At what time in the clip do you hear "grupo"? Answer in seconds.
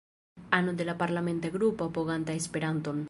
1.55-1.81